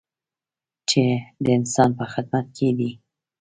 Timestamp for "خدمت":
2.13-2.45